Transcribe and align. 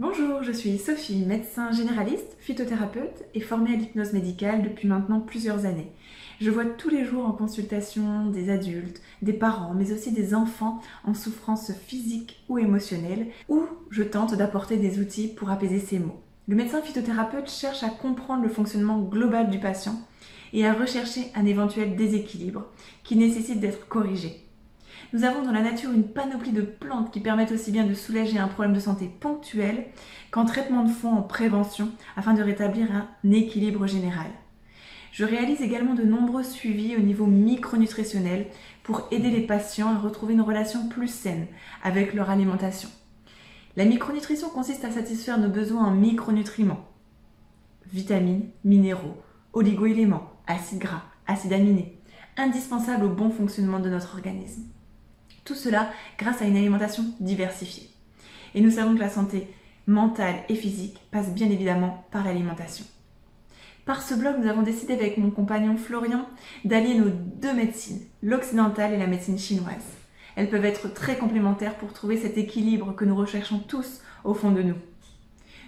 Bonjour, 0.00 0.42
je 0.42 0.50
suis 0.50 0.76
Sophie, 0.78 1.24
médecin 1.24 1.70
généraliste, 1.70 2.36
phytothérapeute 2.40 3.26
et 3.32 3.38
formée 3.38 3.74
à 3.74 3.76
l'hypnose 3.76 4.12
médicale 4.12 4.64
depuis 4.64 4.88
maintenant 4.88 5.20
plusieurs 5.20 5.66
années. 5.66 5.92
Je 6.40 6.50
vois 6.50 6.64
tous 6.64 6.88
les 6.88 7.04
jours 7.04 7.24
en 7.24 7.30
consultation 7.30 8.26
des 8.26 8.50
adultes, 8.50 9.00
des 9.22 9.32
parents, 9.32 9.72
mais 9.72 9.92
aussi 9.92 10.10
des 10.10 10.34
enfants 10.34 10.82
en 11.04 11.14
souffrance 11.14 11.70
physique 11.86 12.42
ou 12.48 12.58
émotionnelle, 12.58 13.28
où 13.48 13.66
je 13.90 14.02
tente 14.02 14.34
d'apporter 14.34 14.78
des 14.78 14.98
outils 14.98 15.28
pour 15.28 15.50
apaiser 15.50 15.78
ces 15.78 16.00
maux. 16.00 16.20
Le 16.48 16.56
médecin 16.56 16.82
phytothérapeute 16.82 17.48
cherche 17.48 17.84
à 17.84 17.88
comprendre 17.88 18.42
le 18.42 18.48
fonctionnement 18.48 18.98
global 18.98 19.48
du 19.48 19.60
patient 19.60 20.00
et 20.52 20.66
à 20.66 20.72
rechercher 20.72 21.30
un 21.36 21.46
éventuel 21.46 21.94
déséquilibre 21.94 22.66
qui 23.04 23.14
nécessite 23.14 23.60
d'être 23.60 23.86
corrigé. 23.86 24.43
Nous 25.12 25.24
avons 25.24 25.42
dans 25.42 25.52
la 25.52 25.62
nature 25.62 25.92
une 25.92 26.08
panoplie 26.08 26.52
de 26.52 26.62
plantes 26.62 27.12
qui 27.12 27.20
permettent 27.20 27.52
aussi 27.52 27.70
bien 27.70 27.84
de 27.84 27.94
soulager 27.94 28.38
un 28.38 28.48
problème 28.48 28.74
de 28.74 28.80
santé 28.80 29.10
ponctuel 29.20 29.86
qu'en 30.30 30.44
traitement 30.44 30.82
de 30.82 30.90
fond 30.90 31.12
en 31.12 31.22
prévention 31.22 31.90
afin 32.16 32.34
de 32.34 32.42
rétablir 32.42 32.88
un 32.92 33.30
équilibre 33.30 33.86
général. 33.86 34.26
Je 35.12 35.24
réalise 35.24 35.60
également 35.60 35.94
de 35.94 36.02
nombreux 36.02 36.42
suivis 36.42 36.96
au 36.96 37.00
niveau 37.00 37.26
micronutritionnel 37.26 38.46
pour 38.82 39.06
aider 39.12 39.30
les 39.30 39.46
patients 39.46 39.94
à 39.94 39.98
retrouver 39.98 40.34
une 40.34 40.40
relation 40.40 40.88
plus 40.88 41.06
saine 41.06 41.46
avec 41.84 42.14
leur 42.14 42.30
alimentation. 42.30 42.88
La 43.76 43.84
micronutrition 43.84 44.48
consiste 44.50 44.84
à 44.84 44.90
satisfaire 44.90 45.38
nos 45.38 45.48
besoins 45.48 45.84
en 45.84 45.92
micronutriments, 45.92 46.88
vitamines, 47.92 48.50
minéraux, 48.64 49.16
oligoéléments, 49.52 50.32
acides 50.48 50.80
gras, 50.80 51.02
acides 51.28 51.52
aminés, 51.52 52.00
indispensables 52.36 53.04
au 53.04 53.10
bon 53.10 53.30
fonctionnement 53.30 53.78
de 53.78 53.90
notre 53.90 54.14
organisme. 54.14 54.64
Tout 55.44 55.54
cela 55.54 55.92
grâce 56.18 56.40
à 56.40 56.46
une 56.46 56.56
alimentation 56.56 57.04
diversifiée. 57.20 57.90
Et 58.54 58.60
nous 58.60 58.70
savons 58.70 58.94
que 58.94 59.00
la 59.00 59.10
santé 59.10 59.48
mentale 59.86 60.36
et 60.48 60.54
physique 60.54 60.98
passe 61.10 61.30
bien 61.30 61.50
évidemment 61.50 62.06
par 62.10 62.24
l'alimentation. 62.24 62.84
Par 63.84 64.00
ce 64.00 64.14
blog, 64.14 64.36
nous 64.40 64.48
avons 64.48 64.62
décidé 64.62 64.94
avec 64.94 65.18
mon 65.18 65.30
compagnon 65.30 65.76
Florian 65.76 66.26
d'allier 66.64 66.94
nos 66.94 67.10
deux 67.10 67.52
médecines, 67.52 68.00
l'occidentale 68.22 68.94
et 68.94 68.98
la 68.98 69.06
médecine 69.06 69.38
chinoise. 69.38 69.74
Elles 70.36 70.48
peuvent 70.48 70.64
être 70.64 70.92
très 70.92 71.18
complémentaires 71.18 71.74
pour 71.74 71.92
trouver 71.92 72.16
cet 72.16 72.38
équilibre 72.38 72.94
que 72.94 73.04
nous 73.04 73.14
recherchons 73.14 73.58
tous 73.58 74.00
au 74.24 74.32
fond 74.32 74.50
de 74.50 74.62
nous. 74.62 74.76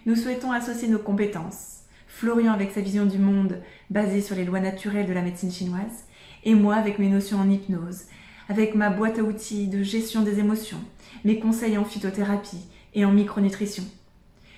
Nous 0.06 0.16
souhaitons 0.16 0.52
associer 0.52 0.88
nos 0.88 0.98
compétences, 0.98 1.80
Florian 2.06 2.54
avec 2.54 2.72
sa 2.72 2.80
vision 2.80 3.04
du 3.04 3.18
monde 3.18 3.60
basée 3.90 4.22
sur 4.22 4.34
les 4.34 4.44
lois 4.44 4.60
naturelles 4.60 5.06
de 5.06 5.12
la 5.12 5.20
médecine 5.20 5.52
chinoise, 5.52 6.06
et 6.44 6.54
moi 6.54 6.76
avec 6.76 6.98
mes 6.98 7.10
notions 7.10 7.38
en 7.38 7.50
hypnose, 7.50 8.04
avec 8.48 8.74
ma 8.74 8.90
boîte 8.90 9.18
à 9.18 9.22
outils 9.22 9.68
de 9.68 9.82
gestion 9.82 10.22
des 10.22 10.38
émotions, 10.38 10.82
mes 11.24 11.38
conseils 11.38 11.78
en 11.78 11.84
phytothérapie 11.84 12.64
et 12.94 13.04
en 13.04 13.12
micronutrition. 13.12 13.84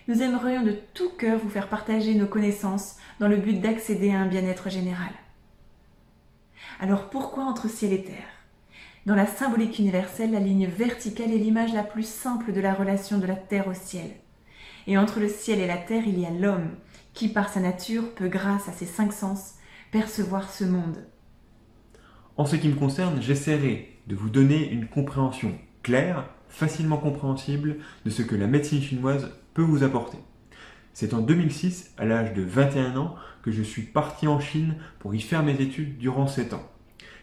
Nous 0.09 0.23
aimerions 0.23 0.63
de 0.63 0.77
tout 0.95 1.11
cœur 1.11 1.39
vous 1.39 1.51
faire 1.51 1.69
partager 1.69 2.15
nos 2.15 2.27
connaissances 2.27 2.97
dans 3.21 3.29
le 3.29 3.37
but 3.37 3.61
d'accéder 3.61 4.11
à 4.11 4.21
un 4.21 4.27
bien-être 4.27 4.71
général. 4.71 5.11
Alors 6.81 7.11
pourquoi 7.11 7.45
entre 7.45 7.69
ciel 7.69 7.93
et 7.93 8.05
terre? 8.05 8.29
Dans 9.07 9.15
la 9.15 9.27
symbolique 9.27 9.79
universelle, 9.79 10.33
la 10.33 10.41
ligne 10.41 10.67
verticale 10.67 11.33
est 11.33 11.39
l'image 11.39 11.73
la 11.73 11.83
plus 11.83 12.07
simple 12.07 12.53
de 12.53 12.61
la 12.61 12.75
relation 12.75 13.19
de 13.19 13.27
la 13.27 13.37
terre 13.37 13.69
au 13.69 13.75
ciel. 13.75 14.11
Et 14.87 14.99
entre 14.99 15.19
le 15.21 15.29
ciel 15.29 15.61
et 15.61 15.67
la 15.67 15.77
terre, 15.77 16.05
il 16.07 16.19
y 16.19 16.27
a 16.27 16.31
l'homme, 16.31 16.71
qui 17.15 17.29
par 17.29 17.49
sa 17.49 17.61
nature 17.61 18.15
peut, 18.15 18.29
grâce 18.29 18.69
à 18.69 18.73
ses 18.73 18.87
cinq 18.87 19.13
sens, 19.13 19.55
percevoir 19.91 20.51
ce 20.51 20.65
monde. 20.65 21.07
En 22.39 22.47
ce 22.47 22.55
qui 22.55 22.69
me 22.69 22.77
concerne, 22.77 23.21
j'essaierai 23.21 23.97
de 24.07 24.15
vous 24.15 24.31
donner 24.31 24.71
une 24.71 24.87
compréhension 24.87 25.59
claire, 25.83 26.25
facilement 26.49 26.97
compréhensible 26.97 27.79
de 28.05 28.11
ce 28.11 28.23
que 28.23 28.37
la 28.37 28.47
médecine 28.47 28.81
chinoise 28.81 29.33
peut 29.55 29.63
vous 29.63 29.83
apporter. 29.83 30.19
C'est 30.93 31.15
en 31.15 31.21
2006, 31.21 31.95
à 31.99 32.05
l'âge 32.05 32.35
de 32.35 32.43
21 32.43 32.97
ans, 32.97 33.17
que 33.43 33.51
je 33.51 33.63
suis 33.63 33.83
parti 33.83 34.29
en 34.29 34.39
Chine 34.39 34.77
pour 35.01 35.17
y 35.17 35.21
faire 35.21 35.43
mes 35.43 35.61
études 35.61 35.99
durant 35.99 36.29
7 36.29 36.55
ans. 36.55 36.63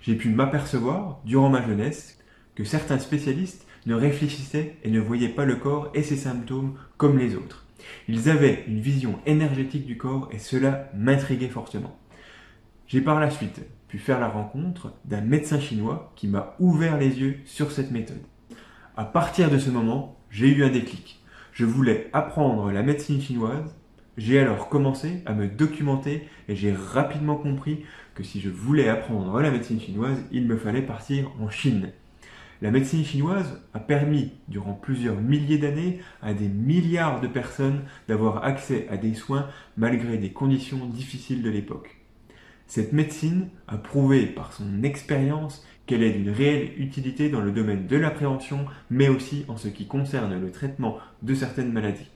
J'ai 0.01 0.15
pu 0.15 0.27
m'apercevoir, 0.27 1.21
durant 1.23 1.49
ma 1.49 1.65
jeunesse, 1.65 2.19
que 2.53 2.65
certains 2.65 2.99
spécialistes 2.99 3.65
ne 3.85 3.95
réfléchissaient 3.95 4.75
et 4.83 4.91
ne 4.91 4.99
voyaient 4.99 5.29
pas 5.29 5.45
le 5.45 5.55
corps 5.55 5.91
et 5.93 6.03
ses 6.03 6.17
symptômes 6.17 6.75
comme 6.97 7.17
les 7.17 7.37
autres. 7.37 7.65
Ils 8.09 8.29
avaient 8.29 8.65
une 8.67 8.81
vision 8.81 9.17
énergétique 9.25 9.85
du 9.85 9.95
corps 9.95 10.27
et 10.33 10.39
cela 10.39 10.89
m'intriguait 10.93 11.47
fortement. 11.47 11.97
J'ai 12.87 12.99
par 12.99 13.21
la 13.21 13.31
suite 13.31 13.61
faire 13.97 14.19
la 14.19 14.27
rencontre 14.27 14.93
d'un 15.05 15.21
médecin 15.21 15.59
chinois 15.59 16.11
qui 16.15 16.27
m'a 16.27 16.55
ouvert 16.59 16.97
les 16.97 17.19
yeux 17.19 17.37
sur 17.45 17.71
cette 17.71 17.91
méthode. 17.91 18.21
À 18.97 19.05
partir 19.05 19.49
de 19.49 19.57
ce 19.57 19.69
moment, 19.69 20.17
j'ai 20.29 20.47
eu 20.47 20.63
un 20.63 20.69
déclic. 20.69 21.21
Je 21.51 21.65
voulais 21.65 22.09
apprendre 22.13 22.71
la 22.71 22.83
médecine 22.83 23.21
chinoise. 23.21 23.75
J'ai 24.17 24.39
alors 24.39 24.69
commencé 24.69 25.21
à 25.25 25.33
me 25.33 25.47
documenter 25.47 26.27
et 26.47 26.55
j'ai 26.55 26.73
rapidement 26.73 27.35
compris 27.35 27.83
que 28.13 28.23
si 28.23 28.39
je 28.39 28.49
voulais 28.49 28.87
apprendre 28.87 29.39
la 29.41 29.51
médecine 29.51 29.79
chinoise, 29.79 30.17
il 30.31 30.47
me 30.47 30.57
fallait 30.57 30.81
partir 30.81 31.31
en 31.41 31.49
Chine. 31.49 31.91
La 32.61 32.71
médecine 32.71 33.03
chinoise 33.03 33.61
a 33.73 33.79
permis, 33.79 34.31
durant 34.47 34.73
plusieurs 34.73 35.19
milliers 35.19 35.57
d'années, 35.57 35.99
à 36.21 36.33
des 36.33 36.47
milliards 36.47 37.19
de 37.19 37.27
personnes 37.27 37.83
d'avoir 38.07 38.45
accès 38.45 38.87
à 38.89 38.95
des 38.95 39.13
soins 39.13 39.49
malgré 39.75 40.17
des 40.17 40.31
conditions 40.31 40.85
difficiles 40.85 41.43
de 41.43 41.49
l'époque. 41.49 41.97
Cette 42.67 42.93
médecine 42.93 43.49
a 43.67 43.77
prouvé 43.77 44.25
par 44.25 44.51
son 44.51 44.83
expérience 44.83 45.65
qu'elle 45.85 46.01
est 46.01 46.13
d'une 46.13 46.31
réelle 46.31 46.71
utilité 46.77 47.29
dans 47.29 47.41
le 47.41 47.51
domaine 47.51 47.85
de 47.85 47.95
la 47.95 48.09
prévention, 48.09 48.65
mais 48.89 49.07
aussi 49.07 49.45
en 49.47 49.55
ce 49.55 49.67
qui 49.67 49.85
concerne 49.85 50.39
le 50.39 50.51
traitement 50.51 50.97
de 51.21 51.35
certaines 51.35 51.71
maladies. 51.71 52.09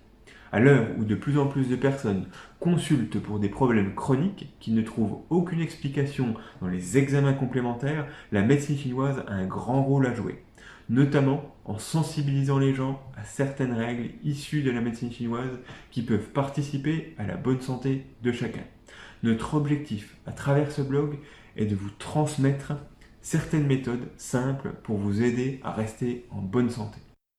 À 0.51 0.59
l'heure 0.59 0.87
où 0.97 1.05
de 1.05 1.13
plus 1.13 1.37
en 1.37 1.45
plus 1.45 1.69
de 1.69 1.75
personnes 1.75 2.25
consultent 2.59 3.19
pour 3.19 3.39
des 3.39 3.49
problèmes 3.49 3.93
chroniques 3.93 4.51
qui 4.59 4.71
ne 4.71 4.81
trouvent 4.81 5.19
aucune 5.29 5.61
explication 5.61 6.33
dans 6.61 6.67
les 6.67 6.97
examens 6.97 7.33
complémentaires, 7.33 8.07
la 8.31 8.41
médecine 8.41 8.77
chinoise 8.77 9.23
a 9.27 9.33
un 9.33 9.45
grand 9.45 9.83
rôle 9.83 10.07
à 10.07 10.15
jouer, 10.15 10.43
notamment 10.89 11.55
en 11.65 11.77
sensibilisant 11.77 12.57
les 12.57 12.73
gens 12.73 13.01
à 13.15 13.23
certaines 13.23 13.73
règles 13.73 14.09
issues 14.23 14.63
de 14.63 14.71
la 14.71 14.81
médecine 14.81 15.11
chinoise 15.11 15.59
qui 15.91 16.01
peuvent 16.01 16.29
participer 16.29 17.13
à 17.17 17.25
la 17.25 17.37
bonne 17.37 17.61
santé 17.61 18.05
de 18.23 18.31
chacun. 18.31 18.63
Notre 19.21 19.53
objectif 19.53 20.17
à 20.25 20.31
travers 20.31 20.71
ce 20.71 20.81
blog 20.81 21.19
est 21.55 21.65
de 21.65 21.75
vous 21.75 21.91
transmettre 21.99 22.73
certaines 23.21 23.67
méthodes 23.67 24.09
simples 24.17 24.71
pour 24.83 24.97
vous 24.97 25.21
aider 25.21 25.59
à 25.63 25.71
rester 25.71 26.25
en 26.31 26.41
bonne 26.41 26.69
santé. 26.69 26.99